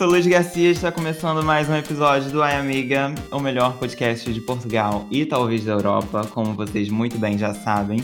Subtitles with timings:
[0.00, 4.32] sou Luiz Garcia e está começando mais um episódio do Ai Amiga, o melhor podcast
[4.32, 7.98] de Portugal e talvez da Europa, como vocês muito bem já sabem.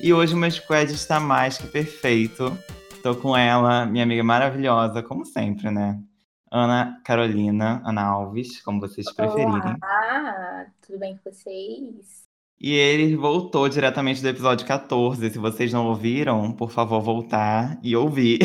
[0.00, 2.56] E hoje o meu squad está mais que perfeito.
[3.02, 5.98] Tô com ela, minha amiga maravilhosa, como sempre, né?
[6.48, 9.76] Ana Carolina, Ana Alves, como vocês preferirem.
[9.82, 12.22] Ah, tudo bem com vocês?
[12.60, 15.28] E ele voltou diretamente do episódio 14.
[15.28, 18.38] Se vocês não ouviram, por favor, voltar e ouvir.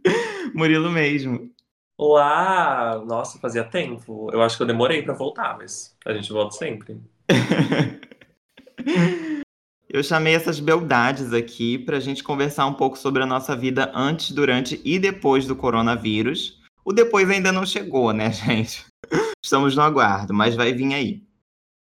[0.54, 1.53] Murilo mesmo.
[1.96, 3.00] Olá!
[3.06, 4.28] Nossa, fazia tempo.
[4.32, 7.00] Eu acho que eu demorei pra voltar, mas a gente volta sempre.
[9.88, 14.32] Eu chamei essas beldades aqui pra gente conversar um pouco sobre a nossa vida antes,
[14.32, 16.60] durante e depois do coronavírus.
[16.84, 18.84] O depois ainda não chegou, né, gente?
[19.40, 21.22] Estamos no aguardo, mas vai vir aí.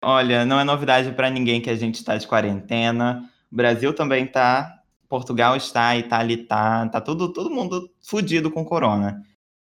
[0.03, 3.31] Olha, não é novidade pra ninguém que a gente tá de quarentena.
[3.49, 9.23] O Brasil também tá, Portugal está, Itália tá, tá tudo, todo mundo fudido com corona.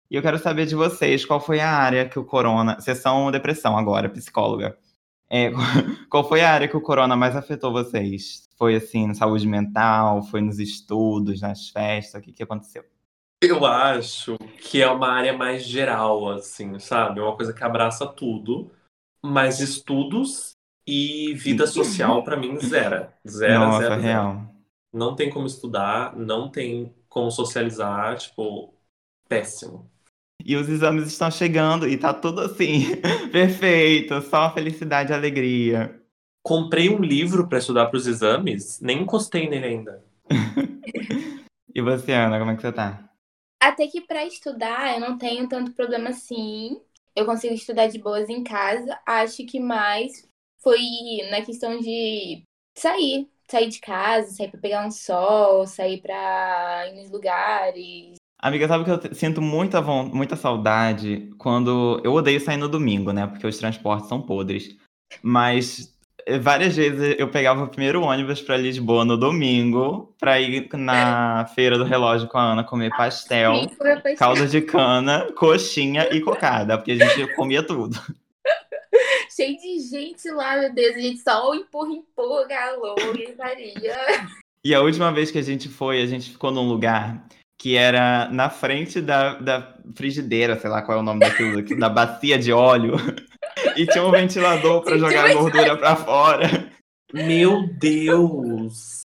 [0.10, 2.80] E eu quero saber de vocês, qual foi a área que o corona.
[2.80, 4.78] Sessão depressão agora, psicóloga.
[5.30, 5.52] É,
[6.10, 8.48] qual foi a área que o corona mais afetou vocês?
[8.58, 10.24] Foi assim, na saúde mental?
[10.24, 12.22] Foi nos estudos, nas festas?
[12.22, 12.86] O que, que aconteceu?
[13.42, 17.20] Eu acho que é uma área mais geral, assim, sabe?
[17.20, 18.72] É uma coisa que abraça tudo,
[19.22, 20.56] mas estudos
[20.88, 23.08] e vida social, pra mim, zero.
[23.28, 24.02] Zero, Nossa, zero, zero.
[24.02, 24.56] real.
[24.92, 28.74] Não tem como estudar, não tem como socializar, tipo,
[29.28, 29.88] péssimo.
[30.48, 32.96] E os exames estão chegando e tá tudo assim,
[33.34, 36.02] perfeito, só felicidade e alegria.
[36.42, 40.06] Comprei um livro pra estudar pros exames, nem encostei nele ainda.
[41.76, 43.08] E você, Ana, como é que você tá?
[43.62, 46.82] Até que pra estudar eu não tenho tanto problema assim.
[47.16, 49.00] Eu consigo estudar de boas em casa.
[49.06, 50.28] Acho que mais
[50.64, 50.80] foi
[51.30, 52.42] na questão de
[52.76, 53.30] sair.
[53.48, 58.16] Sair de casa, sair pra pegar um sol, sair pra ir nos lugares.
[58.40, 62.00] Amiga, sabe que eu sinto muita, von- muita saudade quando.
[62.04, 63.26] Eu odeio sair no domingo, né?
[63.28, 64.76] Porque os transportes são podres.
[65.24, 65.92] Mas
[66.26, 71.46] eh, várias vezes eu pegava o primeiro ônibus pra Lisboa no domingo pra ir na
[71.56, 74.18] feira do relógio com a Ana comer pastel, Sim, foi a paixão.
[74.20, 78.00] caldo de cana, coxinha e cocada, porque a gente comia tudo.
[79.36, 80.96] Cheio de gente lá, meu Deus.
[80.96, 83.96] A gente só empurra, empurra, galô, gritaria.
[84.66, 87.24] E a última vez que a gente foi, a gente ficou num lugar
[87.58, 91.76] que era na frente da, da frigideira, sei lá qual é o nome daquilo, daqui,
[91.76, 92.96] da bacia de óleo.
[93.76, 96.72] E tinha um ventilador pra jogar a gordura pra fora.
[97.14, 99.02] Meu Deus!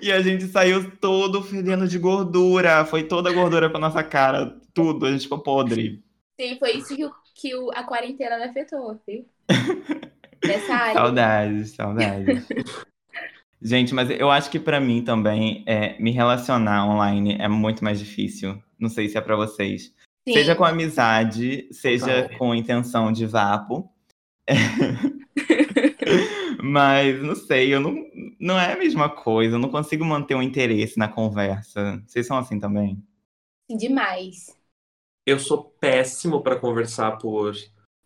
[0.00, 2.84] E a gente saiu todo fedendo de gordura.
[2.84, 4.56] Foi toda a gordura pra nossa cara.
[4.72, 6.02] Tudo, a gente ficou podre.
[6.40, 9.24] Sim, foi isso que, o- que o- a quarentena me afetou, viu?
[10.44, 10.94] Nessa área.
[10.94, 12.46] Saudades, saudades.
[13.64, 17.98] Gente, mas eu acho que pra mim também é, me relacionar online é muito mais
[17.98, 18.62] difícil.
[18.78, 19.84] Não sei se é pra vocês.
[20.28, 20.34] Sim.
[20.34, 22.38] Seja com amizade, seja Total.
[22.38, 23.90] com intenção de vapo.
[26.62, 27.96] Mas não sei, eu não,
[28.38, 29.56] não é a mesma coisa.
[29.56, 32.02] Eu não consigo manter um interesse na conversa.
[32.06, 33.02] Vocês são assim também?
[33.70, 34.54] Demais.
[35.24, 37.54] Eu sou péssimo pra conversar por,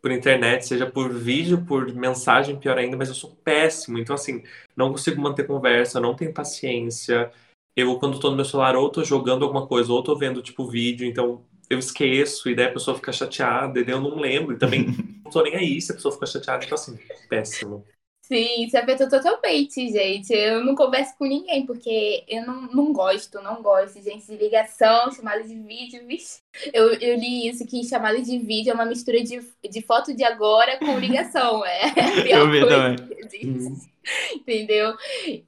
[0.00, 3.98] por internet, seja por vídeo, por mensagem, pior ainda, mas eu sou péssimo.
[3.98, 4.42] Então, assim,
[4.76, 7.30] não consigo manter conversa, não tenho paciência.
[7.76, 10.66] Eu, quando tô no meu celular, ou tô jogando alguma coisa, ou tô vendo, tipo,
[10.68, 14.54] vídeo, então eu esqueço, e daí a pessoa fica chateada, e daí eu não lembro,
[14.54, 14.86] e também
[15.24, 16.98] não tô nem aí se a pessoa fica chateada, então, assim,
[17.28, 17.84] péssimo.
[18.28, 20.34] Sim, isso afetou totalmente, gente.
[20.34, 25.10] Eu não converso com ninguém, porque eu não, não gosto, não gosto, gente, de ligação,
[25.10, 26.06] chamada de vídeo.
[26.06, 26.42] Vixe.
[26.74, 29.40] Eu, eu li isso, que chamada de vídeo é uma mistura de,
[29.70, 31.64] de foto de agora com ligação.
[31.64, 31.90] É
[32.22, 32.96] pior Eu vi coisa também.
[33.10, 33.90] existe.
[34.34, 34.94] Entendeu?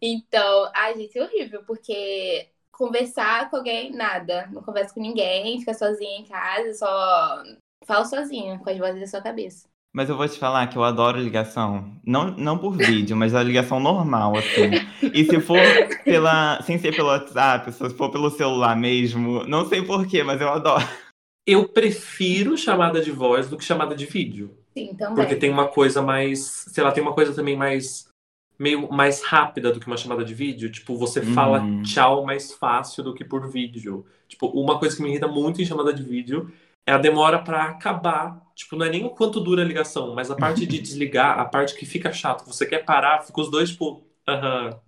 [0.01, 4.47] Então, ai, gente, é horrível, porque conversar com alguém, nada.
[4.49, 7.43] Não converso com ninguém, fica sozinha em casa, só
[7.87, 9.70] falo sozinha, com as vozes da sua cabeça.
[9.93, 11.97] Mas eu vou te falar que eu adoro ligação.
[12.07, 14.71] Não, não por vídeo, mas a ligação normal, assim.
[15.13, 15.59] E se for
[16.05, 16.63] pela.
[16.63, 20.85] Sem ser pelo WhatsApp, se for pelo celular mesmo, não sei porquê, mas eu adoro.
[21.47, 24.57] Eu prefiro chamada de voz do que chamada de vídeo.
[24.77, 25.17] Sim, também.
[25.17, 28.09] Porque tem uma coisa mais, sei lá, tem uma coisa também mais
[28.57, 30.71] meio mais rápida do que uma chamada de vídeo.
[30.71, 31.83] Tipo, você fala Uhum.
[31.83, 34.05] tchau mais fácil do que por vídeo.
[34.29, 36.53] Tipo, uma coisa que me irrita muito em chamada de vídeo
[36.87, 38.41] é a demora pra acabar.
[38.61, 41.47] Tipo, não é nem o quanto dura a ligação, mas a parte de desligar, a
[41.47, 44.79] parte que fica chato, você quer parar, fica os dois tipo, aham.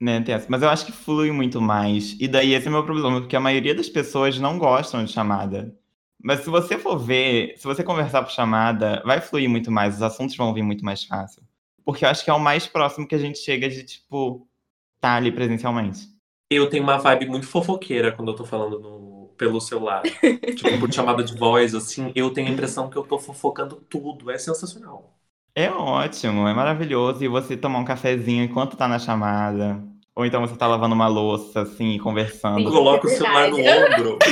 [0.00, 0.46] Né, tem essa.
[0.48, 2.16] Mas eu acho que flui muito mais.
[2.20, 5.10] E daí esse é o meu problema, porque a maioria das pessoas não gostam de
[5.12, 5.76] chamada.
[6.22, 10.02] Mas se você for ver, se você conversar por chamada, vai fluir muito mais, os
[10.02, 11.42] assuntos vão vir muito mais fácil.
[11.84, 14.48] Porque eu acho que é o mais próximo que a gente chega de, tipo,
[14.96, 16.06] estar ali presencialmente.
[16.50, 20.02] Eu tenho uma vibe muito fofoqueira quando eu tô falando no, pelo celular.
[20.56, 24.30] tipo, por chamada de voz, assim, eu tenho a impressão que eu tô fofocando tudo.
[24.30, 25.14] É sensacional.
[25.54, 27.24] É ótimo, é maravilhoso.
[27.24, 29.82] E você tomar um cafezinho enquanto tá na chamada.
[30.14, 32.58] Ou então você tá lavando uma louça, assim, conversando.
[32.58, 32.64] Sim.
[32.64, 34.18] Coloca o celular no ombro.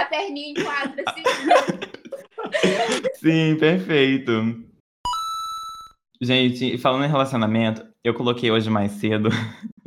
[0.00, 1.22] A perninha em quadro, assim.
[3.14, 4.32] Sim, perfeito.
[6.20, 9.28] Gente, falando em relacionamento, eu coloquei hoje mais cedo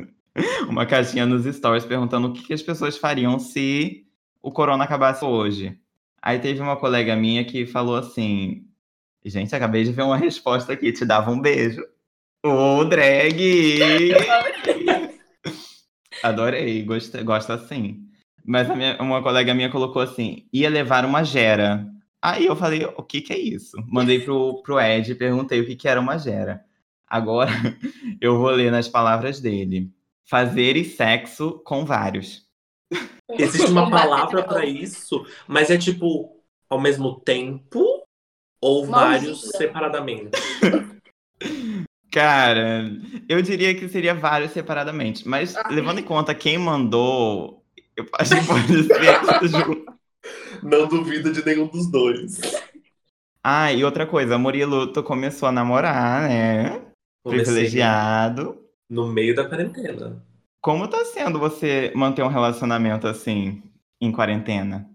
[0.70, 4.06] uma caixinha nos stories perguntando o que as pessoas fariam se
[4.42, 5.78] o corona acabasse hoje.
[6.22, 8.66] Aí teve uma colega minha que falou assim:
[9.26, 11.82] Gente, acabei de ver uma resposta aqui, te dava um beijo.
[12.46, 14.12] Ô, drag!
[16.24, 18.06] Adorei, gosto, gosto assim.
[18.46, 21.88] Mas a minha- uma colega minha colocou assim: ia levar uma gera.
[22.22, 23.78] Aí eu falei: o que que é isso?
[23.88, 26.64] Mandei pro, pro Ed e perguntei o que que era uma gera.
[27.08, 27.52] Agora
[28.22, 29.92] eu vou ler nas palavras dele:
[30.26, 32.49] fazer e sexo com vários.
[33.38, 38.04] Existe uma palavra pra isso, mas é tipo ao mesmo tempo
[38.62, 38.92] ou Maldita.
[38.92, 40.32] vários separadamente.
[42.12, 42.90] Cara,
[43.28, 45.76] eu diria que seria vários separadamente, mas Ai.
[45.76, 47.64] levando em conta quem mandou,
[47.96, 50.00] eu acho que pode ser tudo junto.
[50.64, 52.42] Não duvido de nenhum dos dois.
[53.44, 56.82] Ah, e outra coisa, Murilo, tu começou a namorar, né?
[57.24, 58.60] Comecei Privilegiado.
[58.90, 60.22] no meio da quarentena.
[60.62, 63.64] Como tá sendo você manter um relacionamento assim,
[64.02, 64.90] em quarentena?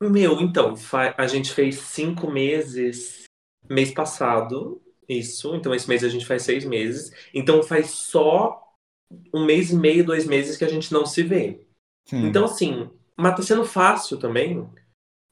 [0.00, 0.74] Meu, então,
[1.16, 3.24] a gente fez cinco meses
[3.68, 5.54] mês passado, isso.
[5.54, 7.12] Então, esse mês a gente faz seis meses.
[7.34, 8.62] Então, faz só
[9.34, 11.66] um mês e meio, dois meses que a gente não se vê.
[12.06, 12.26] Sim.
[12.26, 14.68] Então, assim, mas tá sendo fácil também,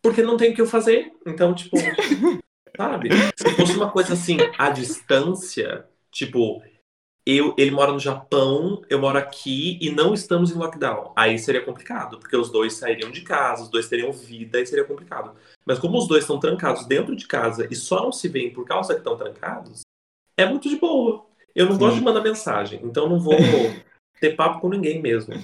[0.02, 1.12] porque não tem o que eu fazer.
[1.26, 1.76] Então, tipo,
[2.76, 3.10] sabe?
[3.36, 6.62] Se fosse uma coisa assim, à distância, tipo,
[7.26, 11.12] eu, ele mora no Japão, eu moro aqui e não estamos em lockdown.
[11.16, 14.84] Aí seria complicado, porque os dois sairiam de casa, os dois teriam vida, aí seria
[14.84, 15.34] complicado.
[15.64, 18.64] Mas como os dois estão trancados dentro de casa e só não se veem por
[18.64, 19.80] causa que estão trancados,
[20.36, 21.26] é muito de boa.
[21.52, 21.78] Eu não Sim.
[21.78, 23.34] gosto de mandar mensagem, então não vou
[24.20, 25.34] ter papo com ninguém mesmo.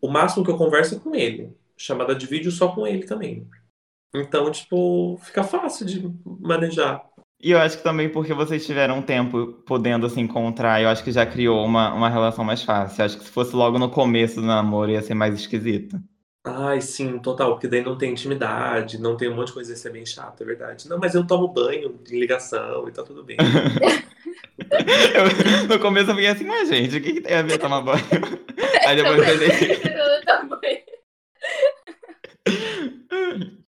[0.00, 1.56] O máximo que eu converso é com ele.
[1.76, 3.48] Chamada de vídeo só com ele também.
[4.12, 7.06] Então, tipo, fica fácil de manejar.
[7.40, 11.04] E eu acho que também porque vocês tiveram um tempo podendo se encontrar, eu acho
[11.04, 13.00] que já criou uma, uma relação mais fácil.
[13.02, 16.00] Eu acho que se fosse logo no começo do namoro ia ser mais esquisito.
[16.44, 19.86] Ai, sim, total, porque daí não tem intimidade, não tem um monte de coisa, isso
[19.86, 20.88] é bem chato, é verdade.
[20.88, 23.36] Não, mas eu tomo banho em ligação e tá tudo bem.
[24.58, 27.80] Eu- no começo eu fiquei assim, mas gente, o que, que tem a ver tomar
[27.82, 28.00] banho?
[28.86, 29.80] Aí depois eu entendi.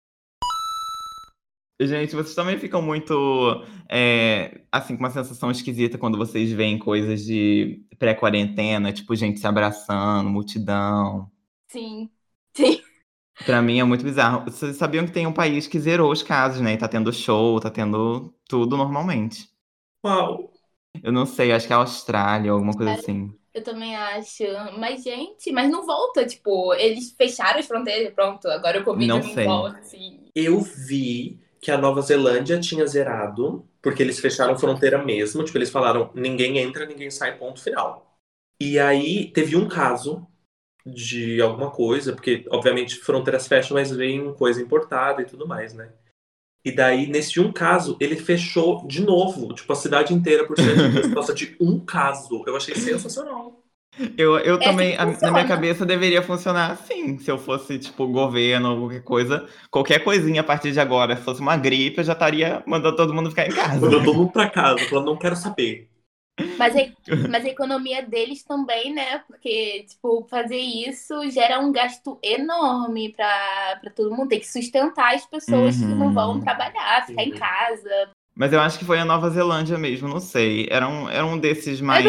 [1.81, 7.25] Gente, vocês também ficam muito, é, assim, com uma sensação esquisita quando vocês veem coisas
[7.25, 11.31] de pré-quarentena, tipo gente se abraçando, multidão.
[11.69, 12.11] Sim.
[12.53, 12.81] Sim.
[13.47, 14.45] Pra mim é muito bizarro.
[14.45, 16.73] Vocês sabiam que tem um país que zerou os casos, né?
[16.73, 19.49] E tá tendo show, tá tendo tudo normalmente.
[20.05, 20.51] Uau!
[21.01, 23.33] Eu não sei, acho que é a Austrália, alguma coisa assim.
[23.55, 24.43] Eu também acho.
[24.79, 29.19] Mas, gente, mas não volta, tipo, eles fecharam as fronteiras, pronto, agora o Covid Não
[29.19, 29.45] não, sei.
[29.45, 30.25] volta, assim.
[30.35, 35.45] Eu vi que a Nova Zelândia tinha zerado, porque eles fecharam fronteira mesmo.
[35.45, 38.19] Tipo, eles falaram: ninguém entra, ninguém sai, ponto final.
[38.59, 40.27] E aí teve um caso
[40.87, 45.93] de alguma coisa, porque obviamente fronteiras fecham, mas vem coisa importada e tudo mais, né?
[46.65, 50.57] E daí, nesse um caso, ele fechou de novo, tipo, a cidade inteira por
[51.13, 52.45] causa de um caso.
[52.47, 53.63] Eu achei sensacional.
[54.17, 57.19] Eu, eu É também, assim na minha cabeça deveria funcionar assim.
[57.19, 61.23] Se eu fosse, tipo, governo ou qualquer coisa, qualquer coisinha a partir de agora, se
[61.23, 63.81] fosse uma gripe, eu já estaria mandando todo mundo ficar em casa.
[63.81, 65.89] Mandou todo mundo pra casa, falando, não quero saber.
[66.59, 66.81] Mas a,
[67.31, 69.19] mas a economia deles também, né?
[69.29, 74.29] Porque, tipo, fazer isso gera um gasto enorme pra, pra todo mundo.
[74.29, 76.41] Tem que sustentar as pessoas que não vão Uhum.
[76.41, 77.39] trabalhar, ficar em Uhum.
[77.39, 78.11] casa.
[78.35, 80.69] Mas eu acho que foi a Nova Zelândia mesmo, não sei.
[80.71, 82.05] Era um, era um desses mais.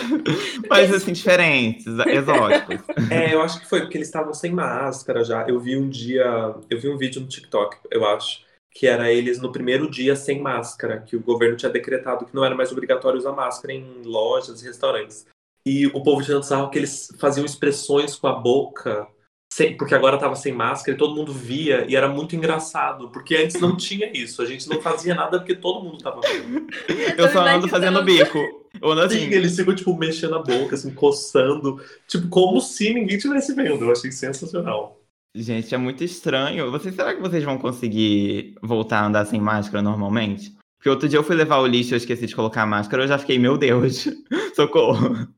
[0.68, 2.80] Mas assim, diferentes, exóticos.
[3.10, 5.46] É, eu acho que foi porque eles estavam sem máscara já.
[5.48, 8.40] Eu vi um dia, eu vi um vídeo no TikTok, eu acho,
[8.74, 12.44] que era eles no primeiro dia sem máscara, que o governo tinha decretado que não
[12.44, 15.26] era mais obrigatório usar máscara em lojas e restaurantes.
[15.64, 19.06] E o povo tirando sarro que eles faziam expressões com a boca,
[19.52, 23.36] sem- porque agora tava sem máscara e todo mundo via, e era muito engraçado, porque
[23.36, 24.42] antes não tinha isso.
[24.42, 26.66] A gente não fazia nada porque todo mundo tava vendo.
[27.16, 28.65] Eu só ando fazendo bico.
[28.82, 29.18] Ando assim.
[29.18, 33.84] Sim, eles ficam, tipo, mexendo a boca, assim, coçando, tipo, como se ninguém tivesse vendo.
[33.84, 35.00] Eu achei sensacional.
[35.34, 36.70] Gente, é muito estranho.
[36.70, 40.56] Vocês, será que vocês vão conseguir voltar a andar sem máscara normalmente?
[40.78, 43.02] Porque outro dia eu fui levar o lixo e eu esqueci de colocar a máscara,
[43.02, 44.06] eu já fiquei, meu Deus,
[44.54, 45.28] socorro.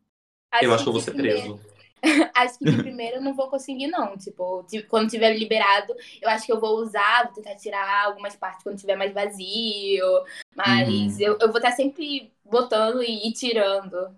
[0.62, 1.60] Eu acho que eu vou ser preso.
[2.34, 4.16] acho que de primeira eu não vou conseguir, não.
[4.16, 8.62] Tipo, quando tiver liberado, eu acho que eu vou usar, vou tentar tirar algumas partes
[8.62, 10.04] quando tiver mais vazio.
[10.54, 11.20] Mas uhum.
[11.20, 14.16] eu, eu vou estar sempre botando e, e tirando.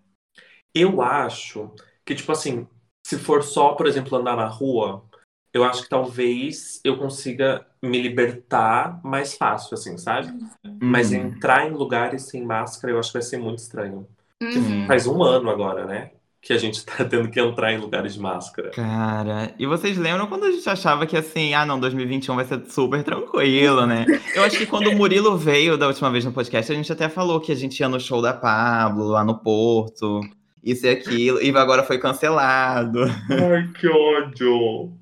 [0.75, 2.67] Eu acho que, tipo assim,
[3.07, 5.05] se for só, por exemplo, andar na rua,
[5.53, 10.29] eu acho que talvez eu consiga me libertar mais fácil, assim, sabe?
[10.65, 10.79] Uhum.
[10.81, 14.07] Mas entrar em lugares sem máscara, eu acho que vai ser muito estranho.
[14.41, 14.87] Uhum.
[14.87, 16.13] Faz um ano agora, né?
[16.43, 18.71] Que a gente tá tendo que entrar em lugares de máscara.
[18.71, 22.65] Cara, e vocês lembram quando a gente achava que assim, ah não, 2021 vai ser
[22.67, 24.07] super tranquilo, né?
[24.35, 27.09] Eu acho que quando o Murilo veio da última vez no podcast, a gente até
[27.09, 30.21] falou que a gente ia no show da Pablo, lá no Porto,
[30.63, 33.01] isso e aquilo, e agora foi cancelado.
[33.31, 35.00] Ai, que ódio!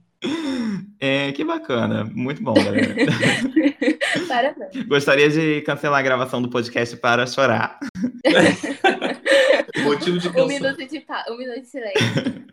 [1.00, 2.04] É, que bacana.
[2.04, 2.94] Muito bom, galera.
[4.26, 4.86] Parabéns.
[4.86, 7.78] Gostaria de cancelar a gravação do podcast para chorar.
[9.84, 10.28] Motivo de.
[10.28, 11.24] Um minuto de, pa...
[11.30, 12.46] um minuto de silêncio.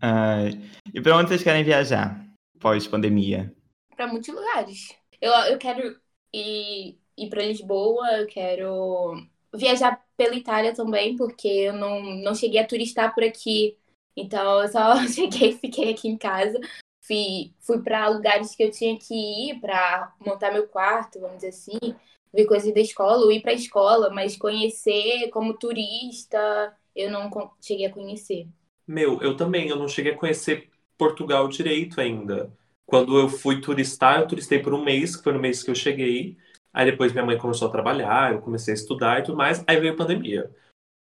[0.00, 0.60] Ai.
[0.94, 2.24] E para onde vocês querem viajar
[2.60, 3.52] pós-pandemia?
[3.96, 4.94] Para muitos lugares.
[5.20, 5.98] Eu, eu quero
[6.32, 12.60] ir, ir para Lisboa, eu quero viajar pela Itália também, porque eu não, não cheguei
[12.60, 13.76] a turistar por aqui
[14.16, 16.58] então eu só cheguei, fiquei aqui em casa,
[17.02, 21.48] fui, fui para lugares que eu tinha que ir para montar meu quarto, vamos dizer
[21.48, 21.94] assim,
[22.32, 27.30] ver coisas da escola, ou ir para a escola, mas conhecer como turista, eu não
[27.60, 28.48] cheguei a conhecer.
[28.86, 32.52] Meu, eu também, eu não cheguei a conhecer Portugal direito ainda.
[32.86, 35.74] Quando eu fui turistar, eu turistei por um mês, que foi no mês que eu
[35.74, 36.36] cheguei.
[36.72, 39.64] Aí depois minha mãe começou a trabalhar, eu comecei a estudar e tudo mais.
[39.66, 40.50] Aí veio a pandemia.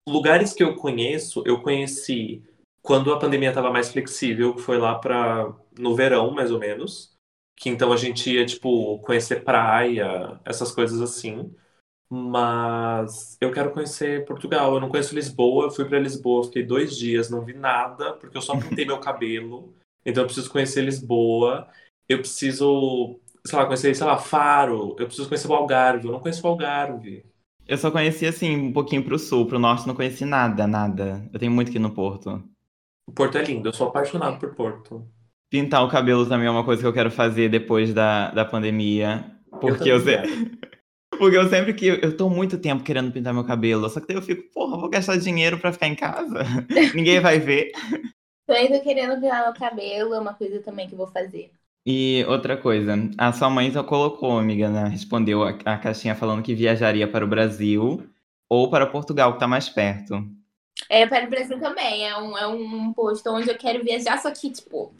[0.07, 2.41] Lugares que eu conheço, eu conheci
[2.83, 7.17] quando a pandemia estava mais flexível, foi lá para no verão, mais ou menos,
[7.55, 11.55] que então a gente ia tipo conhecer praia, essas coisas assim.
[12.09, 14.75] Mas eu quero conhecer Portugal.
[14.75, 15.65] Eu não conheço Lisboa.
[15.65, 18.99] Eu fui para Lisboa, fiquei dois dias, não vi nada, porque eu só pintei meu
[18.99, 19.73] cabelo.
[20.05, 21.67] Então eu preciso conhecer Lisboa.
[22.07, 24.95] Eu preciso, sei lá, conhecer, sei lá, Faro.
[24.99, 26.05] Eu preciso conhecer o Algarve.
[26.05, 27.25] Eu não conheço o Algarve.
[27.65, 31.27] Eu só conheci assim um pouquinho pro sul, pro norte não conheci nada, nada.
[31.33, 32.43] Eu tenho muito aqui no Porto.
[33.07, 35.07] O Porto é lindo, eu sou apaixonado por Porto.
[35.49, 39.23] Pintar o cabelo também é uma coisa que eu quero fazer depois da, da pandemia.
[39.61, 40.03] Porque eu, eu
[41.17, 41.87] Porque eu sempre que.
[41.87, 43.89] Eu tô muito tempo querendo pintar meu cabelo.
[43.89, 46.43] Só que daí eu fico, porra, vou gastar dinheiro pra ficar em casa.
[46.95, 47.71] Ninguém vai ver.
[48.45, 51.49] Tô ainda querendo pintar meu cabelo, é uma coisa também que eu vou fazer.
[51.85, 54.87] E outra coisa, a sua mãe só colocou, amiga, né?
[54.87, 58.03] Respondeu a, a caixinha falando que viajaria para o Brasil
[58.49, 60.25] ou para Portugal, que tá mais perto.
[60.93, 62.07] É, para o Brasil também.
[62.07, 64.93] É um, é um posto onde eu quero viajar, só que, tipo,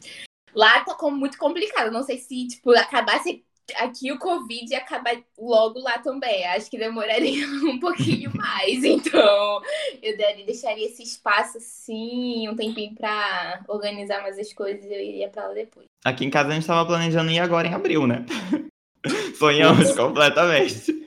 [0.52, 1.92] lá tá como muito complicado.
[1.92, 3.44] Não sei se, tipo, acabasse
[3.76, 6.44] aqui o Covid e acabar logo lá também.
[6.46, 8.82] Acho que demoraria um pouquinho mais.
[8.82, 9.62] Então,
[10.02, 15.28] eu deixaria esse espaço assim, um tempinho para organizar mais as coisas e eu iria
[15.28, 15.86] para lá depois.
[16.04, 18.26] Aqui em casa a gente tava planejando ir agora em abril, né?
[19.38, 21.03] Sonhamos completamente.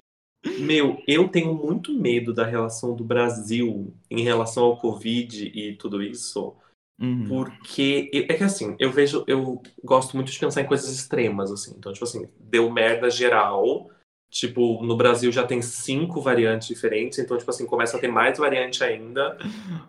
[0.57, 6.01] Meu, eu tenho muito medo da relação do Brasil em relação ao Covid e tudo
[6.01, 6.55] isso.
[6.99, 7.27] Uhum.
[7.27, 11.75] Porque é que assim, eu vejo, eu gosto muito de pensar em coisas extremas, assim.
[11.77, 13.89] Então, tipo assim, deu merda geral.
[14.29, 18.37] Tipo, no Brasil já tem cinco variantes diferentes, então, tipo assim, começa a ter mais
[18.37, 19.37] variante ainda.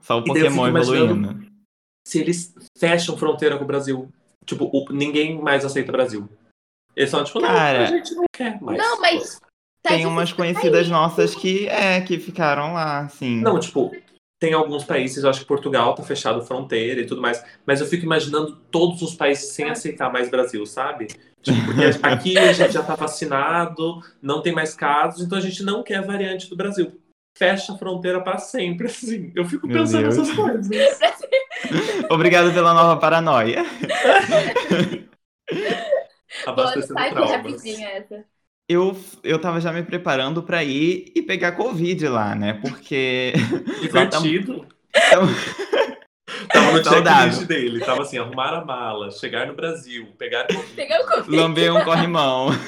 [0.00, 1.44] Só o Pokémon evoluindo.
[2.06, 4.08] Se eles fecham fronteira com o Brasil,
[4.46, 6.28] tipo, o, ninguém mais aceita o Brasil.
[6.94, 8.78] Eles são tipo, Cara, não, a gente não quer mais.
[8.78, 9.40] Não, mas
[9.88, 13.40] tem umas conhecidas nossas que é que ficaram lá, assim.
[13.40, 13.90] Não, tipo,
[14.38, 17.86] tem alguns países, eu acho que Portugal tá fechado fronteira e tudo mais, mas eu
[17.86, 21.08] fico imaginando todos os países sem aceitar mais Brasil, sabe?
[21.42, 25.62] Tipo, porque aqui a gente já tá vacinado, não tem mais casos, então a gente
[25.64, 27.00] não quer variante do Brasil.
[27.36, 29.32] Fecha a fronteira para sempre, assim.
[29.34, 30.16] Eu fico Meu pensando Deus.
[30.16, 30.68] nessas coisas.
[32.10, 33.64] Obrigado pela nova paranoia.
[36.46, 37.30] Abastecendo traumas.
[37.30, 38.24] rapidinho essa
[38.68, 42.54] eu, eu tava já me preparando para ir e pegar Covid lá, né?
[42.54, 43.32] Porque.
[43.80, 44.66] Divertido.
[44.92, 45.18] Tá...
[46.52, 50.74] Tava no checklist dele, tava assim, arrumar a mala, chegar no Brasil, pegar Covid.
[50.74, 51.36] Pegar o Covid.
[51.36, 52.48] Lamber um corrimão.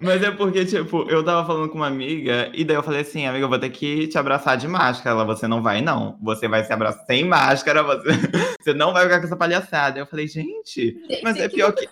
[0.00, 3.26] Mas é porque, tipo, eu tava falando com uma amiga, e daí eu falei assim,
[3.26, 5.14] amiga, eu vou ter que te abraçar de máscara.
[5.16, 6.18] Ela, você não vai, não.
[6.20, 8.10] Você vai se abraçar sem máscara, você,
[8.60, 10.00] você não vai ficar com essa palhaçada.
[10.00, 11.88] Eu falei, gente, mas é pior que.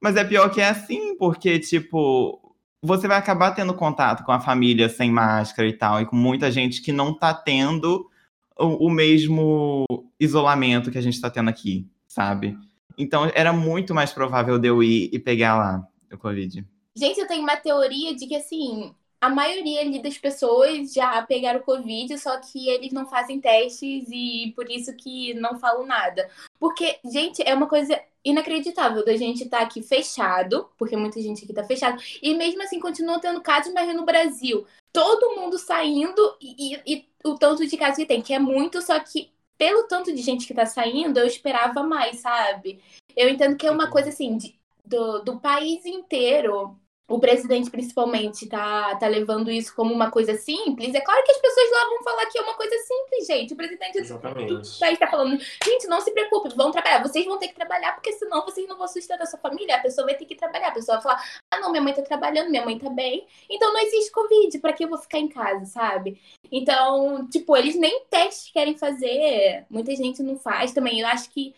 [0.00, 4.40] Mas é pior que é assim, porque, tipo, você vai acabar tendo contato com a
[4.40, 8.08] família sem máscara e tal, e com muita gente que não tá tendo
[8.56, 9.84] o, o mesmo
[10.18, 12.56] isolamento que a gente tá tendo aqui, sabe?
[12.96, 16.64] Então era muito mais provável de eu ir e pegar lá o Covid.
[16.96, 21.60] Gente, eu tenho uma teoria de que, assim, a maioria ali das pessoas já pegaram
[21.60, 26.30] Covid, só que eles não fazem testes e por isso que não falam nada.
[26.58, 31.44] Porque, gente, é uma coisa inacreditável da gente estar tá aqui fechado, porque muita gente
[31.44, 36.36] aqui tá fechado, e mesmo assim continua tendo casos, mas no Brasil, todo mundo saindo
[36.40, 39.84] e, e, e o tanto de casos que tem, que é muito, só que pelo
[39.88, 42.80] tanto de gente que tá saindo, eu esperava mais, sabe?
[43.16, 48.46] Eu entendo que é uma coisa assim, de, do, do país inteiro o presidente principalmente
[48.46, 52.02] tá, tá levando isso como uma coisa simples, é claro que as pessoas lá vão
[52.02, 53.54] falar que é uma coisa simples, gente.
[53.54, 54.52] O presidente Exatamente.
[54.52, 57.02] do país tá falando, gente, não se preocupe, vão trabalhar.
[57.02, 59.76] Vocês vão ter que trabalhar, porque senão vocês não vão sustentar a sua família.
[59.76, 60.68] A pessoa vai ter que trabalhar.
[60.68, 63.26] A pessoa vai falar, ah, não, minha mãe tá trabalhando, minha mãe tá bem.
[63.48, 66.20] Então não existe Covid, para que eu vou ficar em casa, sabe?
[66.52, 69.64] Então, tipo, eles nem testes querem fazer.
[69.70, 71.00] Muita gente não faz também.
[71.00, 71.54] Eu acho que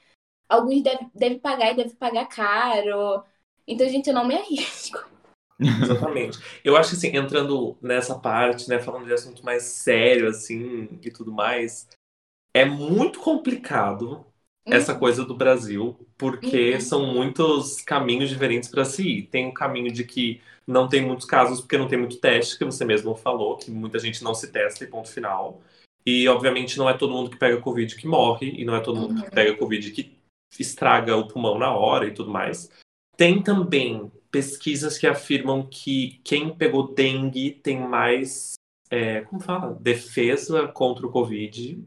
[0.49, 3.25] alguns devem deve pagar e devem pagar caro.
[3.66, 5.11] Então, gente, eu não me arrisco.
[5.61, 6.38] Exatamente.
[6.64, 11.11] Eu acho que assim, entrando nessa parte, né, falando de assunto mais sério, assim, e
[11.11, 11.88] tudo mais,
[12.55, 14.25] é muito complicado
[14.67, 14.75] uhum.
[14.75, 16.81] essa coisa do Brasil, porque uhum.
[16.81, 19.23] são muitos caminhos diferentes para se ir.
[19.26, 22.64] Tem o caminho de que não tem muitos casos porque não tem muito teste, que
[22.64, 25.61] você mesmo falou, que muita gente não se testa e ponto final.
[26.07, 28.99] E, obviamente, não é todo mundo que pega Covid que morre, e não é todo
[28.99, 29.31] mundo que uhum.
[29.31, 30.19] pega Covid que
[30.59, 32.71] estraga o pulmão na hora e tudo mais.
[33.17, 38.55] Tem também pesquisas que afirmam que quem pegou dengue tem mais,
[38.91, 41.85] é, como fala, defesa contra o Covid,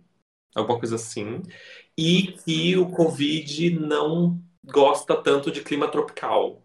[0.56, 1.42] alguma coisa assim,
[1.98, 6.62] e que o Covid não gosta tanto de clima tropical.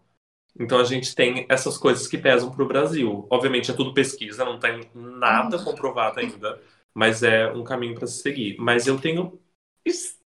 [0.59, 3.27] Então a gente tem essas coisas que pesam para o Brasil.
[3.29, 6.61] Obviamente é tudo pesquisa, não tem nada comprovado ainda,
[6.93, 8.57] mas é um caminho para se seguir.
[8.59, 9.39] Mas eu tenho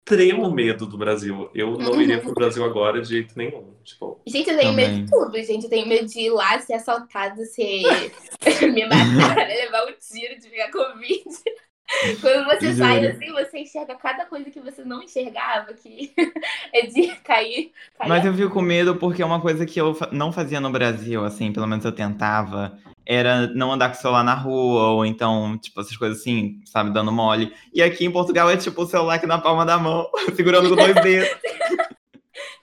[0.03, 1.49] extremo medo do Brasil.
[1.55, 3.73] Eu não iria pro Brasil agora de jeito nenhum.
[3.83, 4.89] Tipo, gente, eu tenho também.
[4.89, 5.63] medo de tudo, gente.
[5.63, 7.83] Eu tenho medo de ir lá, ser assaltado, ser
[8.73, 11.23] me matar, levar um tiro, de pegar Covid.
[12.21, 16.11] Quando você sai assim, você enxerga cada coisa que você não enxergava, que
[16.73, 18.09] é de cair, cair.
[18.09, 21.23] Mas eu fico com medo porque é uma coisa que eu não fazia no Brasil,
[21.23, 25.57] assim, pelo menos eu tentava, era não andar com o celular na rua, ou então,
[25.57, 27.53] tipo, essas coisas assim, sabe, dando mole.
[27.73, 30.75] E aqui em Portugal é tipo o celular aqui na palma da mão, segurando com
[30.75, 31.29] dois dedos.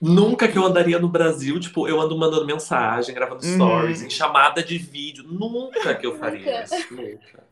[0.01, 3.53] Nunca que eu andaria no Brasil, tipo, eu ando mandando mensagem, gravando uhum.
[3.53, 5.23] stories, em chamada de vídeo.
[5.27, 6.63] Nunca que eu faria nunca.
[6.63, 6.93] isso.
[6.93, 7.43] Nunca.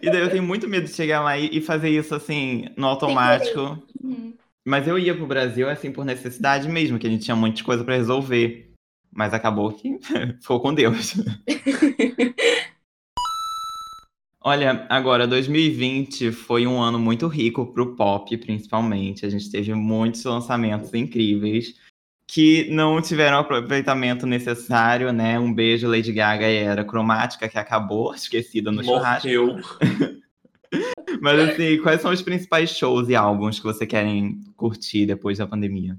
[0.00, 3.76] E daí eu tenho muito medo de chegar lá e fazer isso assim, no automático.
[4.02, 4.34] Uhum.
[4.64, 7.84] Mas eu ia pro Brasil, assim, por necessidade mesmo, que a gente tinha muitas coisas
[7.84, 8.69] para resolver.
[9.12, 9.98] Mas acabou que
[10.40, 11.14] ficou com Deus.
[14.42, 19.26] Olha, agora 2020 foi um ano muito rico pro pop, principalmente.
[19.26, 21.74] A gente teve muitos lançamentos incríveis
[22.26, 25.38] que não tiveram o aproveitamento necessário, né?
[25.38, 29.58] Um beijo, Lady Gaga e Era Cromática, que acabou, esquecida no Morreu.
[29.58, 30.08] churrasco.
[31.20, 35.46] Mas assim, quais são os principais shows e álbuns que você querem curtir depois da
[35.46, 35.98] pandemia?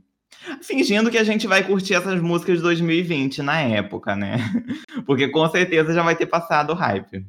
[0.61, 4.37] Fingindo que a gente vai curtir essas músicas de 2020 na época, né?
[5.05, 7.25] Porque com certeza já vai ter passado o hype.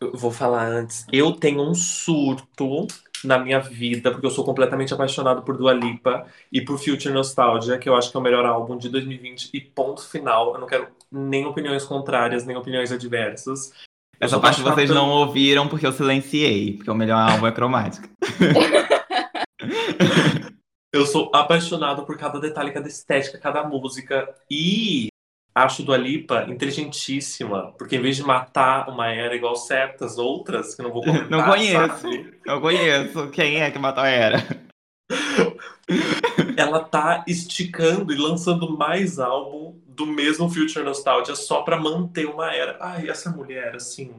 [0.00, 1.06] Eu vou falar antes.
[1.12, 2.86] Eu tenho um surto
[3.24, 7.78] na minha vida, porque eu sou completamente apaixonado por Dua Lipa e por Future Nostalgia,
[7.78, 10.54] que eu acho que é o melhor álbum de 2020 e ponto final.
[10.54, 13.72] Eu não quero nem opiniões contrárias, nem opiniões adversas.
[14.18, 18.08] Essa parte vocês não ouviram porque eu silenciei, porque o melhor álbum é cromática.
[20.92, 24.34] eu sou apaixonado por cada detalhe, cada estética, cada música.
[24.50, 25.08] E
[25.54, 30.82] acho do Alipa inteligentíssima, porque em vez de matar uma era igual certas outras, que
[30.82, 32.38] não vou comentar, Não conheço, sabe?
[32.46, 33.30] não conheço.
[33.30, 34.38] Quem é que matou a era?
[36.56, 42.54] Ela tá esticando e lançando mais álbum do mesmo Future Nostalgia só pra manter uma
[42.54, 42.78] era.
[42.80, 44.14] Ai, essa mulher, assim...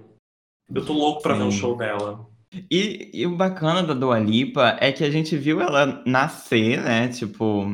[0.73, 1.39] Eu tô louco pra Sim.
[1.41, 2.25] ver um show dela.
[2.69, 7.07] E, e, o bacana da Dua Lipa é que a gente viu ela nascer, né,
[7.07, 7.65] tipo,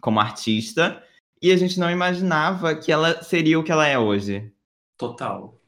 [0.00, 1.02] como artista,
[1.42, 4.52] e a gente não imaginava que ela seria o que ela é hoje.
[4.96, 5.60] Total.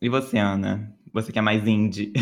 [0.00, 0.96] E você, Ana?
[1.12, 2.12] Você que é mais indie.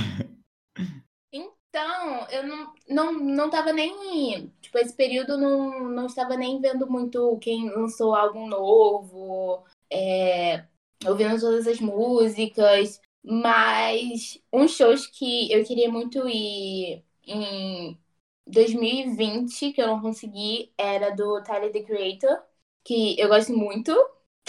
[1.70, 4.52] Então, eu não, não, não tava nem.
[4.60, 10.64] Tipo, esse período não, não estava nem vendo muito quem lançou álbum novo, é,
[11.06, 13.00] ouvindo todas as músicas.
[13.24, 17.98] Mas uns shows que eu queria muito ir em
[18.46, 22.48] 2020, que eu não consegui, era do Tyler the Creator
[22.88, 23.92] que eu gosto muito.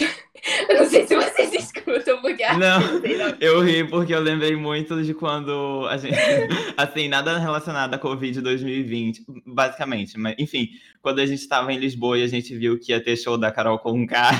[0.00, 5.02] eu não sei se vocês escutam, porque não, não, eu ri porque eu lembrei muito
[5.02, 6.16] de quando a gente.
[6.74, 10.18] assim, nada relacionado à Covid 2020, basicamente.
[10.18, 10.70] Mas, enfim,
[11.02, 13.52] quando a gente estava em Lisboa e a gente viu que ia ter show da
[13.52, 14.30] Carol Conká.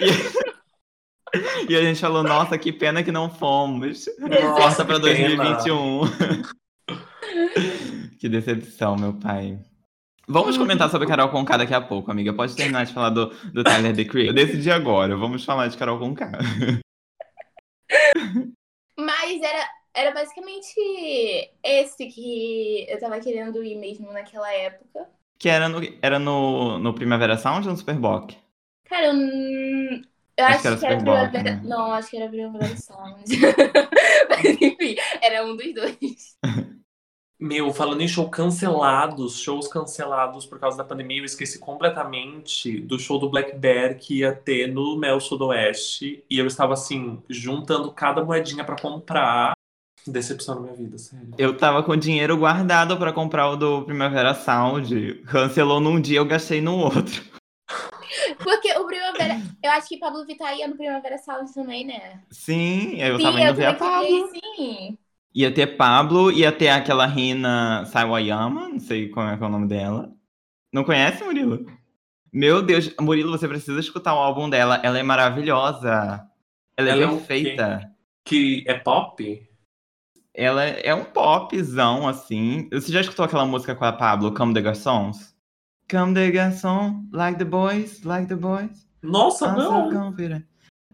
[0.00, 0.47] e...
[1.68, 4.06] E a gente falou, nossa, que pena que não fomos.
[4.18, 5.00] Nossa, que pena.
[5.00, 6.00] 2021.
[8.18, 9.58] que decepção, meu pai.
[10.26, 12.34] Vamos comentar sobre Carol Conká daqui a pouco, amiga.
[12.34, 14.38] Pode terminar de falar do, do Tyler, The Creator.
[14.38, 16.32] Eu decidi agora, vamos falar de Carol Conká.
[18.98, 20.74] Mas era, era basicamente
[21.62, 25.08] esse que eu tava querendo ir mesmo naquela época.
[25.38, 28.36] Que era no, era no, no Primavera Sound ou no Superboc?
[28.84, 30.02] Cara, eu,
[30.38, 30.96] eu Acho acho, que era
[31.28, 31.60] que era né?
[31.64, 33.24] Não, acho que era Primavera Sound.
[34.30, 36.38] Mas enfim, era um dos dois.
[37.40, 43.00] Meu, falando em show cancelados, shows cancelados por causa da pandemia, eu esqueci completamente do
[43.00, 46.24] show do Black Bear que ia ter no Mel Sudoeste.
[46.30, 49.54] E eu estava, assim, juntando cada moedinha pra comprar.
[50.06, 51.30] Decepção na minha vida, sério.
[51.36, 55.14] Eu tava com dinheiro guardado pra comprar o do Primavera Sound.
[55.26, 57.37] Cancelou num dia, eu gastei no outro.
[59.62, 62.22] Eu acho que Pablo Vittar ia no Primavera Sound também, né?
[62.30, 64.30] Sim, eu sim, tava indo eu ver a também Pablo.
[64.30, 64.98] sim.
[65.34, 69.56] Ia ter Pablo, ia ter aquela Rina Sawayama, não sei qual é, qual é o
[69.56, 70.12] nome dela.
[70.72, 71.66] Não conhece, Murilo?
[72.32, 74.80] Meu Deus, Murilo, você precisa escutar o álbum dela.
[74.82, 76.26] Ela é maravilhosa.
[76.76, 77.94] Ela é Ela é perfeita.
[78.24, 79.48] Que é pop?
[80.34, 82.68] Ela é um popzão, assim.
[82.70, 85.34] Você já escutou aquela música com a Pablo, Come the Garçons?
[85.90, 88.87] Come the Garçon, like the boys, like the boys.
[89.02, 90.14] Nossa, não!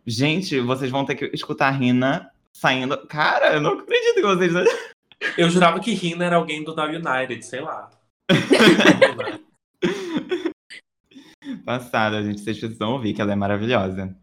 [0.06, 2.96] Gente, vocês vão ter que escutar a Rina saindo.
[3.06, 4.52] Cara, eu não acredito que vocês.
[5.38, 7.90] Eu jurava que Rina era alguém do Now United, sei lá.
[11.64, 12.40] Passada, gente.
[12.40, 14.14] Vocês precisam ouvir, que ela é maravilhosa.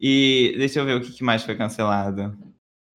[0.00, 2.36] E deixa eu ver o que mais foi cancelado.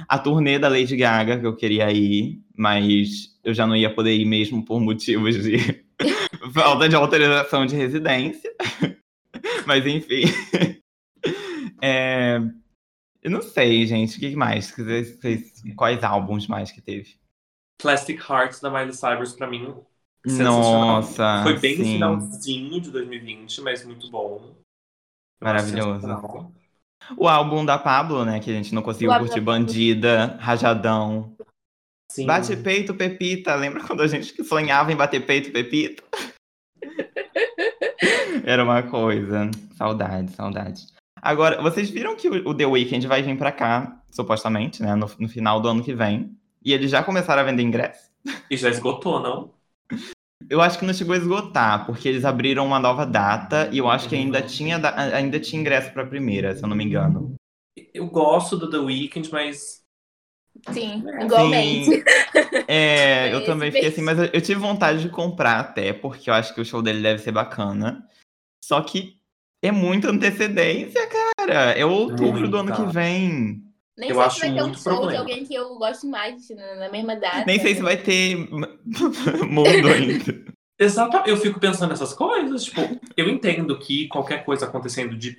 [0.09, 4.13] A turnê da Lady Gaga, que eu queria ir, mas eu já não ia poder
[4.13, 5.85] ir mesmo por motivos de
[6.53, 8.51] falta de autorização de residência.
[9.65, 10.23] Mas enfim.
[11.79, 12.39] É,
[13.21, 14.17] Eu não sei, gente.
[14.17, 14.73] O que mais?
[15.75, 17.15] Quais álbuns mais que teve?
[17.79, 19.75] Plastic Hearts da Miley Cyrus, pra mim,
[20.25, 20.87] sensacional.
[20.87, 21.43] Nossa.
[21.43, 21.83] Foi bem sim.
[21.93, 24.55] finalzinho de 2020, mas muito bom.
[25.39, 26.07] Maravilhoso.
[27.15, 28.39] O álbum da Pablo, né?
[28.39, 29.39] Que a gente não conseguiu O curtir.
[29.39, 31.35] Bandida, Rajadão.
[32.11, 32.25] Sim.
[32.25, 33.53] Bate peito, Pepita.
[33.55, 36.03] Lembra quando a gente sonhava em bater peito, Pepita?
[38.47, 39.51] Era uma coisa.
[39.75, 40.87] Saudade, saudade.
[41.21, 44.95] Agora, vocês viram que o The Weeknd vai vir pra cá, supostamente, né?
[44.95, 46.31] No, no final do ano que vem.
[46.63, 48.07] E eles já começaram a vender ingresso.
[48.49, 49.51] E já esgotou, não?
[50.49, 53.89] Eu acho que não chegou a esgotar, porque eles abriram uma nova data e eu
[53.89, 57.35] acho que ainda tinha, da- ainda tinha ingresso pra primeira, se eu não me engano.
[57.93, 59.81] Eu gosto do The Weeknd, mas
[60.71, 62.01] Sim, igualmente.
[62.69, 66.29] É, eu Esse também fiquei assim, mas eu, eu tive vontade de comprar até, porque
[66.29, 68.05] eu acho que o show dele deve ser bacana.
[68.63, 69.17] Só que
[69.63, 71.71] é muita antecedência, cara.
[71.71, 73.63] É outubro do ano que vem.
[73.97, 75.19] Nem Eu sei acho se vai ter um show de problema.
[75.19, 77.45] alguém que eu gosto mais na na mesma data.
[77.45, 78.35] Nem sei se vai ter
[79.49, 80.45] mundo ainda.
[80.79, 82.65] Exatamente, eu fico pensando nessas coisas.
[82.65, 82.81] Tipo,
[83.15, 85.35] eu entendo que qualquer coisa acontecendo de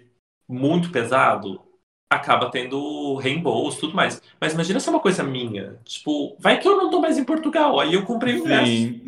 [0.48, 1.62] muito pesado
[2.10, 4.20] acaba tendo reembolso e tudo mais.
[4.40, 5.78] Mas imagina se é uma coisa minha.
[5.84, 7.78] Tipo, vai que eu não tô mais em Portugal.
[7.78, 9.00] Aí eu comprei o ingresso.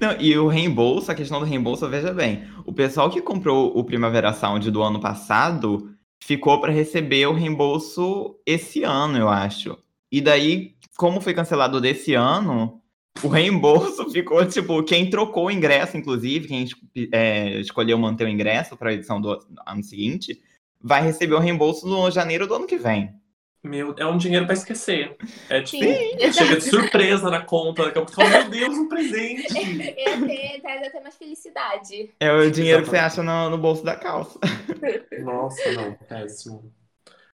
[0.00, 3.82] Não, e o reembolso, a questão do reembolso, veja bem, o pessoal que comprou o
[3.82, 5.90] Primavera Sound do ano passado
[6.22, 9.76] ficou para receber o reembolso esse ano, eu acho.
[10.10, 12.80] E daí, como foi cancelado desse ano,
[13.22, 16.66] o reembolso ficou tipo, quem trocou o ingresso, inclusive, quem
[17.12, 20.40] é, escolheu manter o ingresso para a edição do ano seguinte,
[20.80, 23.17] vai receber o reembolso no janeiro do ano que vem.
[23.62, 25.16] Meu, é um dinheiro pra esquecer.
[25.48, 28.88] É tipo, Sim, chega de surpresa na conta, daqui a pouco fala, meu Deus, um
[28.88, 29.52] presente.
[29.52, 32.10] Ia ter, traz até mais felicidade.
[32.20, 33.20] É o dinheiro que você Exatamente.
[33.20, 34.38] acha no, no bolso da calça.
[35.20, 36.72] Nossa, não, péssimo.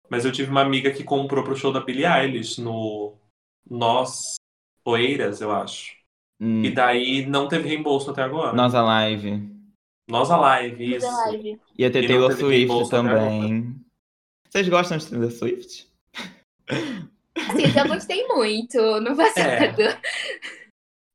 [0.09, 3.15] Mas eu tive uma amiga que comprou pro show da Billie Eilish no
[3.69, 4.37] Nós
[4.85, 5.97] Oeiras, eu acho.
[6.41, 8.53] Hum, E daí não teve reembolso até agora.
[8.53, 9.51] Nossa live.
[10.09, 11.07] Nós a live, Fazer isso.
[11.27, 11.61] live.
[11.79, 13.77] Ia ter E não Taylor Swift também.
[14.49, 15.92] Vocês gostam de Taylor Swift?
[17.49, 19.83] Assim, já gostei muito no passado.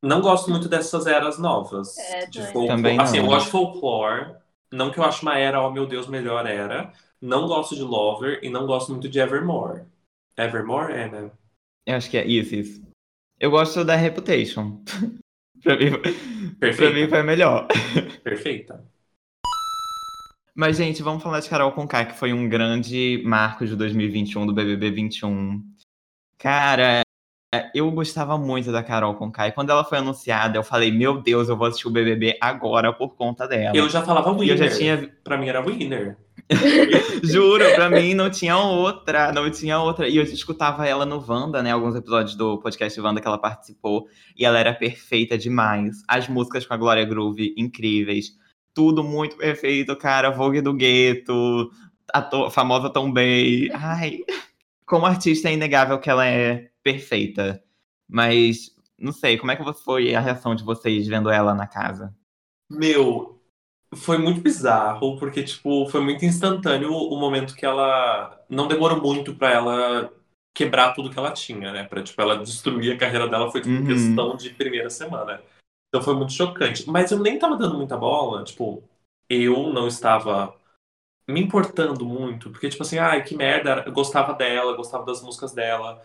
[0.03, 1.97] Não gosto muito dessas eras novas.
[1.97, 2.53] É, de também.
[2.53, 2.67] folclore.
[2.67, 3.25] Também Assim, não.
[3.25, 4.35] eu gosto de folklore.
[4.71, 6.91] Não que eu acho uma era, oh meu Deus, melhor era.
[7.21, 9.83] Não gosto de Lover e não gosto muito de Evermore.
[10.37, 11.31] Evermore é, né?
[11.85, 12.81] Eu acho que é isso, isso.
[13.39, 14.83] Eu gosto da Reputation.
[15.63, 15.91] pra, mim,
[16.59, 17.67] pra mim foi melhor.
[18.23, 18.83] Perfeita.
[20.57, 24.51] Mas, gente, vamos falar de Carol Conká, que foi um grande marco de 2021, do
[24.51, 25.61] BBB 21.
[26.39, 27.03] Cara,
[27.75, 29.47] eu gostava muito da Carol Conká.
[29.47, 32.91] E quando ela foi anunciada, eu falei, meu Deus, eu vou assistir o BBB agora
[32.91, 33.77] por conta dela.
[33.77, 34.49] Eu já falava E winner.
[34.49, 36.17] eu já tinha Pra mim era winner.
[37.23, 40.09] Juro, pra mim não tinha outra, não tinha outra.
[40.09, 41.71] E eu escutava ela no Wanda, né?
[41.71, 44.07] Alguns episódios do podcast Wanda que ela participou.
[44.35, 46.01] E ela era perfeita demais.
[46.07, 48.35] As músicas com a Glória Groove, incríveis.
[48.77, 50.29] Tudo muito perfeito, cara.
[50.29, 51.71] Vogue do Gueto,
[52.13, 53.71] a famosa Tom Bay.
[53.73, 54.19] Ai,
[54.85, 57.59] como artista é inegável que ela é perfeita.
[58.07, 62.15] Mas, não sei, como é que foi a reação de vocês vendo ela na casa?
[62.69, 63.41] Meu,
[63.95, 68.39] foi muito bizarro, porque, tipo, foi muito instantâneo o momento que ela.
[68.47, 70.13] Não demorou muito pra ela
[70.53, 71.83] quebrar tudo que ela tinha, né?
[71.83, 73.87] Pra, tipo, ela destruir a carreira dela foi, tipo, Uhum.
[73.87, 75.41] questão de primeira semana.
[75.97, 76.87] Então foi muito chocante.
[76.87, 78.83] Mas eu nem tava dando muita bola, tipo,
[79.27, 80.55] eu não estava
[81.27, 85.53] me importando muito, porque, tipo assim, ai, que merda, eu gostava dela, gostava das músicas
[85.53, 86.01] dela,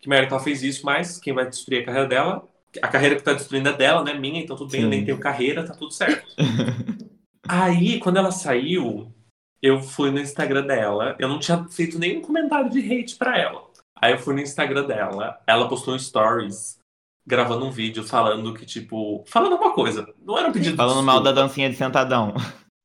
[0.00, 2.48] que merda que ela fez isso, mas quem vai destruir a carreira dela,
[2.82, 4.90] a carreira que tá destruindo é dela, não é minha, então tudo bem, eu Sim.
[4.90, 6.26] nem tenho carreira, tá tudo certo.
[7.46, 9.12] Aí, quando ela saiu,
[9.60, 11.14] eu fui no Instagram dela.
[11.18, 13.70] Eu não tinha feito nenhum comentário de hate pra ela.
[13.94, 15.38] Aí eu fui no Instagram dela.
[15.46, 16.78] Ela postou um stories
[17.26, 20.06] gravando um vídeo falando que, tipo, falando alguma coisa.
[20.22, 22.34] Não era um pedido de Falando mal da dancinha de sentadão.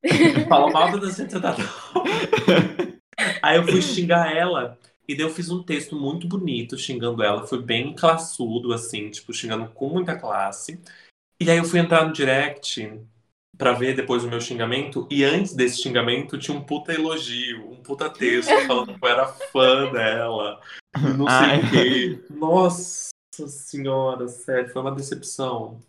[0.48, 1.66] Falou mal da dancinha de sentadão.
[3.42, 4.78] Aí eu fui xingar ela.
[5.08, 7.46] E daí eu fiz um texto muito bonito xingando ela.
[7.46, 10.80] Foi bem classudo, assim, tipo, xingando com muita classe.
[11.42, 13.02] E aí eu fui entrar no direct
[13.58, 15.08] pra ver depois o meu xingamento.
[15.10, 19.28] E antes desse xingamento tinha um puta elogio, um puta texto falando que eu era
[19.28, 20.62] fã dela.
[21.18, 22.24] Não sei o quê.
[22.30, 25.80] Nossa senhora, sério, foi uma decepção.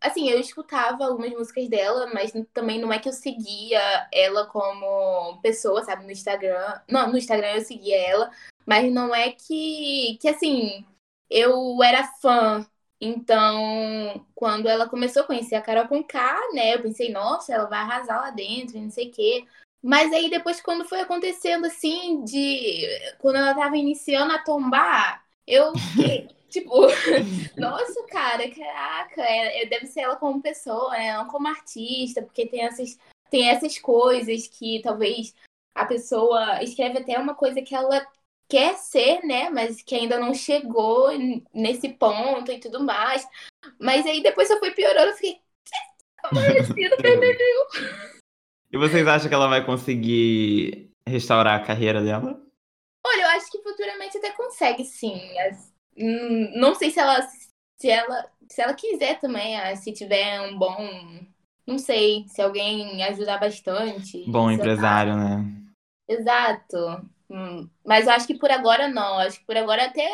[0.00, 5.40] Assim, eu escutava algumas músicas dela, mas também não é que eu seguia ela como
[5.40, 6.80] pessoa, sabe, no Instagram.
[6.88, 8.30] Não, no Instagram eu seguia ela,
[8.66, 10.84] mas não é que, que assim,
[11.30, 12.66] eu era fã.
[13.00, 17.66] Então, quando ela começou a conhecer a Carol com K, né, eu pensei, nossa, ela
[17.66, 19.46] vai arrasar lá dentro, não sei o quê.
[19.82, 22.86] Mas aí depois, quando foi acontecendo assim, de.
[23.18, 26.72] Quando ela tava iniciando a tombar, eu fiquei, tipo,
[27.58, 31.16] nossa, cara, caraca, é, é- deve ser ela como pessoa, né?
[31.16, 32.98] Não como artista, porque tem essas,
[33.30, 35.34] tem essas coisas que talvez
[35.74, 38.06] a pessoa escreve até uma coisa que ela
[38.48, 39.50] quer ser, né?
[39.50, 41.08] Mas que ainda não chegou
[41.52, 43.26] nesse ponto e tudo mais.
[43.78, 45.40] Mas aí depois eu fui piorando, eu fiquei.
[46.22, 46.96] Amanhecido,
[48.72, 52.40] E vocês acham que ela vai conseguir restaurar a carreira dela?
[53.06, 55.38] Olha, eu acho que futuramente até consegue, sim.
[55.40, 57.20] As- Não sei se ela,
[57.76, 60.76] se ela, se ela quiser também, ah, se tiver um bom,
[61.66, 64.24] não sei, se alguém ajudar bastante.
[64.28, 64.54] Bom lá.
[64.54, 65.44] empresário, né?
[66.08, 67.08] Exato.
[67.34, 69.18] Hum, Mas eu acho que por agora não.
[69.18, 70.08] Acho que por agora até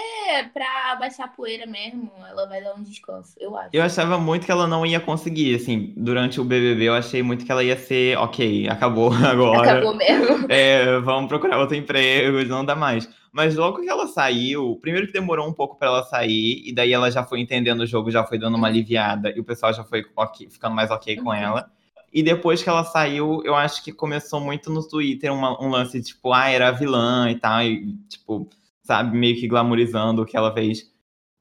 [0.54, 3.68] pra baixar a poeira mesmo, ela vai dar um descanso, eu acho.
[3.74, 7.44] Eu achava muito que ela não ia conseguir, assim, durante o BBB eu achei muito
[7.44, 9.72] que ela ia ser, ok, acabou agora.
[9.72, 10.40] Acabou mesmo.
[10.50, 13.08] É, vamos procurar outro emprego, não dá mais.
[13.30, 16.92] Mas logo que ela saiu, primeiro que demorou um pouco pra ela sair, e daí
[16.92, 19.84] ela já foi entendendo o jogo, já foi dando uma aliviada, e o pessoal já
[19.84, 21.34] foi ok- ficando mais ok com Uhum.
[21.34, 21.70] ela.
[22.12, 26.02] E depois que ela saiu, eu acho que começou muito no Twitter uma- um lance,
[26.02, 28.48] tipo, ah, era vilã e tal, e, tipo,
[28.82, 30.90] sabe, meio que glamorizando o que ela fez.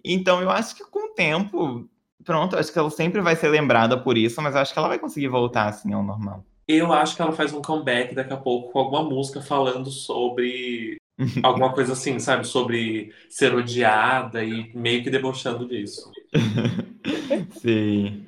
[0.03, 1.88] Então eu acho que com o tempo,
[2.23, 4.88] pronto, acho que ela sempre vai ser lembrada por isso, mas eu acho que ela
[4.88, 6.43] vai conseguir voltar, assim, ao normal.
[6.67, 10.97] Eu acho que ela faz um comeback daqui a pouco com alguma música falando sobre
[11.41, 12.45] alguma coisa assim, sabe?
[12.45, 16.12] Sobre ser odiada e meio que debochando disso.
[17.60, 18.23] Sim.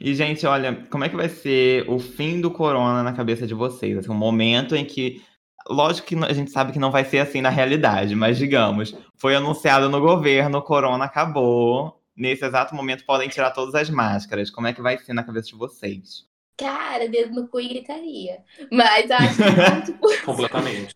[0.00, 3.52] E, gente, olha, como é que vai ser o fim do corona na cabeça de
[3.52, 3.98] vocês?
[3.98, 5.22] Assim, um momento em que.
[5.68, 9.36] Lógico que a gente sabe que não vai ser assim na realidade, mas digamos, foi
[9.36, 12.00] anunciado no governo, o corona acabou.
[12.16, 14.50] Nesse exato momento podem tirar todas as máscaras.
[14.50, 16.24] Como é que vai ser na cabeça de vocês?
[16.56, 18.42] Cara, dedo no cu e gritaria.
[18.72, 20.94] Mas eu acho que vão, tipo, Completamente.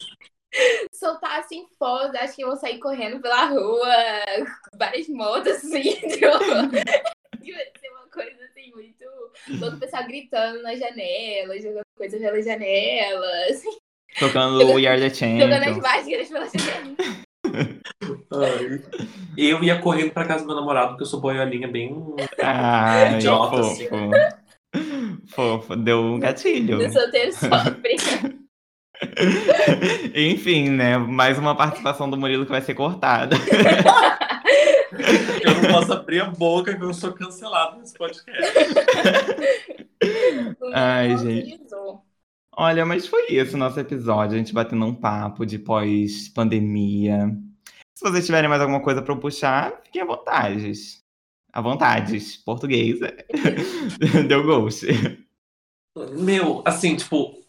[0.92, 3.88] soltar assim foda, acho que eu vou sair correndo pela rua,
[4.78, 6.26] várias motos assim, tipo,
[7.42, 9.04] e vai ser uma coisa assim, muito.
[9.60, 13.70] Todo o pessoal gritando na janela, jogando coisas pela janela, assim,
[14.18, 15.78] Tocando We Are The jogando as Champions.
[15.78, 16.96] máscaras pela janela.
[18.32, 18.82] Ai.
[19.36, 21.94] Eu ia correndo pra casa do meu namorado, porque eu sou boiolinha bem.
[22.42, 24.10] Ai, Idiota, fofo.
[25.28, 26.78] Fofo, deu um gatilho.
[26.78, 27.96] O solteiro sofre.
[30.14, 30.96] Enfim, né?
[30.96, 33.36] Mais uma participação do Murilo que vai ser cortada.
[35.64, 38.32] Eu posso abrir a boca que eu sou cancelado nesse podcast.
[40.72, 41.60] Ai, gente.
[42.56, 44.34] Olha, mas foi isso o nosso episódio.
[44.34, 47.36] A gente batendo um papo de pós-pandemia.
[47.94, 50.72] Se vocês tiverem mais alguma coisa pra eu puxar, fiquem à vontade.
[51.52, 52.18] À vontade.
[52.44, 53.00] Português.
[53.02, 54.22] é.
[54.22, 54.86] Deu ghost.
[56.12, 57.42] Meu, assim, tipo,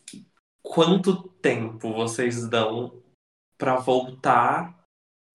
[0.64, 3.02] quanto tempo vocês dão
[3.58, 4.86] para voltar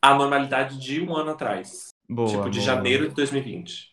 [0.02, 1.89] à normalidade de um ano atrás?
[2.10, 2.66] Boa, tipo, de boa.
[2.66, 3.90] janeiro de 2020.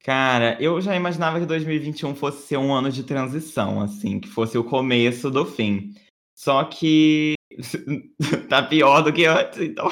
[0.00, 4.58] Cara, eu já imaginava que 2021 fosse ser um ano de transição, assim, que fosse
[4.58, 5.94] o começo do fim.
[6.36, 7.34] Só que
[8.50, 9.88] tá pior do que antes, então.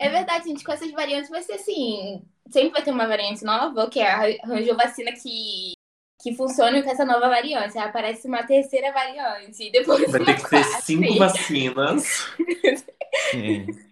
[0.00, 2.24] É verdade, gente, com essas variantes vai ser assim.
[2.50, 5.74] Sempre vai ter uma variante nova, que é arranjou vacina que,
[6.20, 7.78] que funcione com essa nova variante.
[7.78, 9.62] Aí aparece uma terceira variante.
[9.62, 10.80] E depois Vai uma ter que ter quarta.
[10.80, 12.26] cinco vacinas.
[13.30, 13.91] Sim.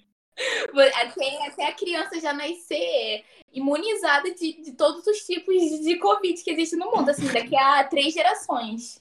[1.02, 6.50] Até, até a criança já nascer imunizada de, de todos os tipos de Covid que
[6.50, 9.00] existe no mundo, assim, daqui a três gerações.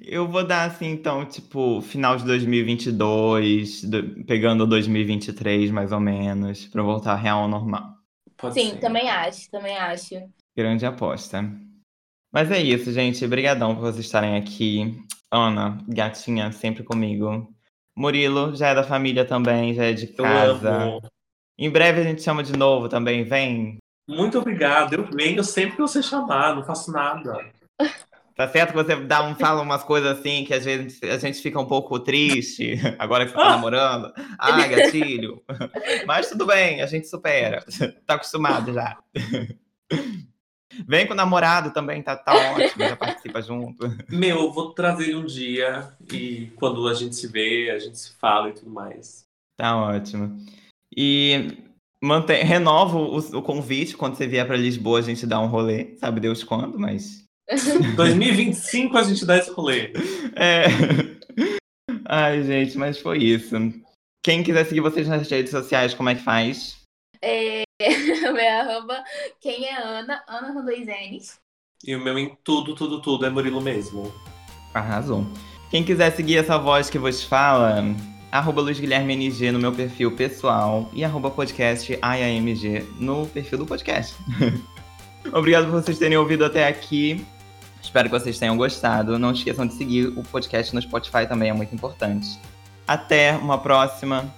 [0.00, 6.66] Eu vou dar assim, então, tipo, final de 2022, do- pegando 2023 mais ou menos,
[6.66, 7.94] pra voltar real ao normal.
[8.36, 8.80] Pode Sim, ser.
[8.80, 10.14] também acho, também acho.
[10.56, 11.42] Grande aposta.
[12.32, 13.24] Mas é isso, gente.
[13.24, 14.96] Obrigadão por vocês estarem aqui.
[15.30, 17.53] Ana, gatinha, sempre comigo.
[17.96, 21.00] Murilo, já é da família também, já é de casa.
[21.58, 23.78] Em breve a gente chama de novo também, vem.
[24.08, 24.92] Muito obrigado.
[24.92, 27.38] Eu venho sempre que você chamar, não faço nada.
[28.36, 31.40] Tá certo que você dá um, fala umas coisas assim que às vezes a gente
[31.40, 34.12] fica um pouco triste, agora que você tá namorando.
[34.38, 35.40] Ai, gatilho.
[36.04, 37.64] Mas tudo bem, a gente supera.
[38.04, 38.98] Tá acostumado já.
[40.86, 43.88] Vem com o namorado também, tá, tá ótimo, já participa junto.
[44.08, 47.98] Meu, eu vou trazer ele um dia e quando a gente se vê, a gente
[47.98, 49.24] se fala e tudo mais.
[49.56, 50.36] Tá ótimo.
[50.96, 51.58] E
[52.00, 55.96] mantém, renovo o, o convite quando você vier pra Lisboa, a gente dá um rolê,
[55.98, 57.24] sabe Deus quando, mas
[57.96, 59.92] 2025 a gente dá esse rolê.
[60.36, 60.64] É.
[62.06, 63.54] Ai, gente, mas foi isso.
[64.22, 66.76] Quem quiser seguir vocês nas redes sociais, como é que faz?
[68.32, 69.04] Meu arroba,
[69.40, 70.22] quem é Ana?
[70.26, 71.38] Ana com dois N's.
[71.86, 74.12] E o meu em tudo, tudo, tudo é Murilo mesmo.
[74.72, 75.26] Arrasou.
[75.70, 77.84] Quem quiser seguir essa voz que vos fala,
[78.32, 83.66] arroba Luiz Guilherme NG no meu perfil pessoal e arroba podcast IAMG no perfil do
[83.66, 84.16] podcast.
[85.32, 87.24] Obrigado por vocês terem ouvido até aqui.
[87.82, 89.18] Espero que vocês tenham gostado.
[89.18, 92.38] Não esqueçam de seguir o podcast no Spotify também, é muito importante.
[92.88, 94.32] Até uma próxima.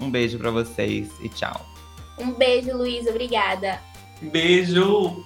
[0.00, 1.77] Um beijo pra vocês e tchau.
[2.18, 3.06] Um beijo, Luiz.
[3.06, 3.80] Obrigada.
[4.20, 5.24] Beijo!